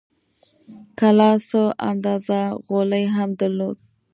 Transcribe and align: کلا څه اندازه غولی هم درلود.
کلا 0.99 1.31
څه 1.49 1.61
اندازه 1.89 2.39
غولی 2.67 3.05
هم 3.15 3.29
درلود. 3.39 3.77